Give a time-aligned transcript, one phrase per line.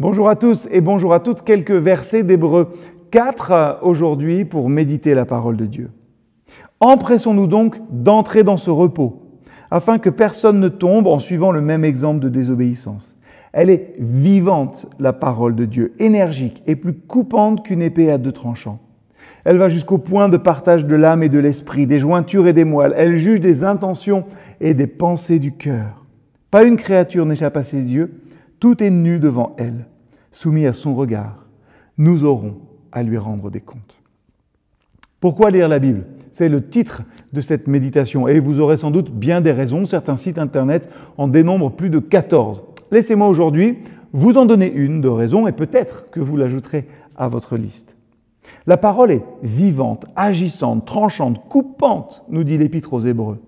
[0.00, 1.42] Bonjour à tous et bonjour à toutes.
[1.42, 2.72] Quelques versets d'Hébreu
[3.10, 5.90] 4 aujourd'hui pour méditer la parole de Dieu.
[6.78, 9.20] Empressons-nous donc d'entrer dans ce repos,
[9.72, 13.12] afin que personne ne tombe en suivant le même exemple de désobéissance.
[13.52, 18.30] Elle est vivante, la parole de Dieu, énergique et plus coupante qu'une épée à deux
[18.30, 18.78] tranchants.
[19.44, 22.64] Elle va jusqu'au point de partage de l'âme et de l'esprit, des jointures et des
[22.64, 22.94] moelles.
[22.96, 24.26] Elle juge des intentions
[24.60, 26.04] et des pensées du cœur.
[26.52, 28.12] Pas une créature n'échappe à ses yeux
[28.60, 29.86] tout est nu devant elle,
[30.32, 31.46] soumis à son regard.
[31.96, 32.56] Nous aurons
[32.92, 34.00] à lui rendre des comptes.
[35.20, 36.04] Pourquoi lire la Bible?
[36.32, 37.02] C'est le titre
[37.32, 39.84] de cette méditation et vous aurez sans doute bien des raisons.
[39.84, 42.62] Certains sites internet en dénombrent plus de 14.
[42.92, 43.78] Laissez-moi aujourd'hui
[44.12, 46.86] vous en donner une de raison et peut-être que vous l'ajouterez
[47.16, 47.96] à votre liste.
[48.66, 53.38] La parole est vivante, agissante, tranchante, coupante, nous dit l'Épître aux Hébreux.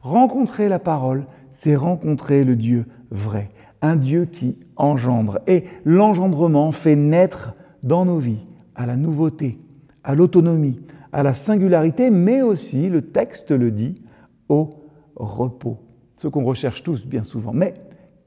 [0.00, 3.50] Rencontrer la parole, c'est rencontrer le Dieu vrai
[3.82, 5.40] un Dieu qui engendre.
[5.46, 9.58] Et l'engendrement fait naître dans nos vies à la nouveauté,
[10.04, 10.80] à l'autonomie,
[11.12, 14.02] à la singularité, mais aussi, le texte le dit,
[14.48, 14.70] au
[15.16, 15.78] repos.
[16.16, 17.52] Ce qu'on recherche tous bien souvent.
[17.52, 17.74] Mais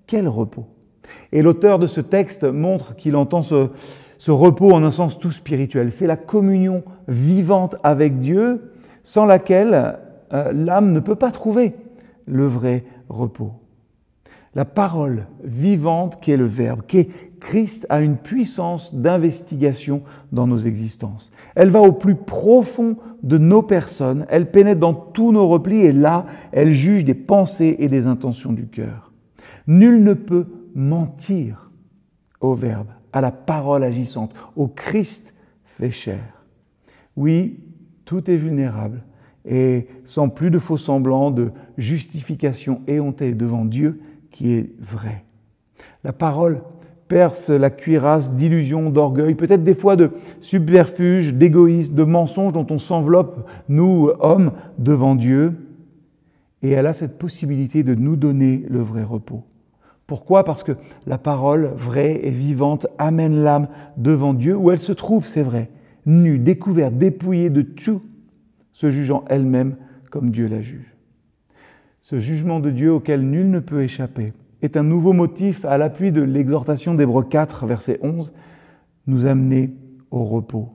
[0.08, 0.66] quel repos?
[1.32, 3.70] Et l'auteur de ce texte montre qu'il entend ce,
[4.28, 5.92] repos en un sens tout spirituel.
[5.92, 9.98] C'est la communion vivante avec Dieu sans laquelle
[10.34, 11.74] euh, l'âme ne peut pas trouver
[12.26, 13.52] le vrai repos.
[14.54, 20.46] La parole vivante qui est le Verbe, qui est Christ, a une puissance d'investigation dans
[20.46, 21.32] nos existences.
[21.56, 25.92] Elle va au plus profond de nos personnes, elle pénètre dans tous nos replis et
[25.92, 29.12] là, elle juge des pensées et des intentions du cœur.
[29.68, 31.72] Nul ne peut mentir
[32.42, 35.34] au Verbe, à la parole agissante, au Christ
[35.78, 36.44] fait chair.
[37.16, 37.60] Oui,
[38.06, 39.04] tout est vulnérable
[39.46, 45.24] et sans plus de faux semblants, de justification éhontée devant Dieu, qui est vrai.
[46.04, 46.62] La parole
[47.08, 52.78] perce la cuirasse d'illusions, d'orgueil, peut-être des fois de subterfuges, d'égoïsme, de mensonges dont on
[52.78, 55.54] s'enveloppe, nous, hommes, devant Dieu.
[56.64, 59.44] Et elle a cette possibilité de nous donner le vrai repos.
[60.08, 60.44] Pourquoi?
[60.44, 60.74] Parce que
[61.06, 63.68] la parole vraie et vivante amène l'âme
[63.98, 65.70] devant Dieu, où elle se trouve, c'est vrai,
[66.06, 68.02] nue, découverte, dépouillée de tout,
[68.72, 69.76] se jugeant elle-même
[70.10, 70.91] comme Dieu la juge.
[72.02, 76.12] Ce jugement de Dieu auquel nul ne peut échapper est un nouveau motif à l'appui
[76.12, 78.32] de l'exhortation d'Hébreux 4, verset 11,
[79.08, 79.72] nous amener
[80.10, 80.70] au repos.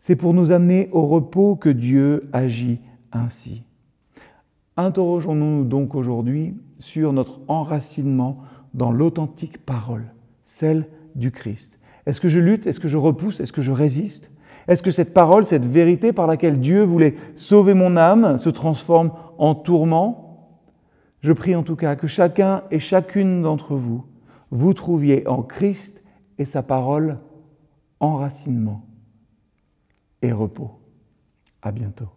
[0.00, 2.80] C'est pour nous amener au repos que Dieu agit
[3.12, 3.62] ainsi.
[4.76, 8.38] Interrogeons-nous donc aujourd'hui sur notre enracinement
[8.74, 10.06] dans l'authentique parole,
[10.44, 11.78] celle du Christ.
[12.06, 12.66] Est-ce que je lutte?
[12.66, 13.40] Est-ce que je repousse?
[13.40, 14.30] Est-ce que je résiste?
[14.66, 19.12] Est-ce que cette parole, cette vérité par laquelle Dieu voulait sauver mon âme se transforme
[19.38, 20.27] en tourment?
[21.20, 24.06] Je prie en tout cas que chacun et chacune d'entre vous,
[24.50, 26.02] vous trouviez en Christ
[26.38, 27.18] et sa parole
[28.00, 28.86] enracinement
[30.22, 30.80] et repos.
[31.62, 32.08] À bientôt.